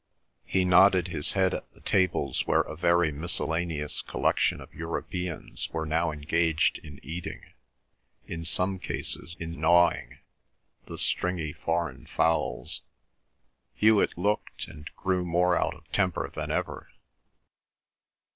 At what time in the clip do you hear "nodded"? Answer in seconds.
0.65-1.09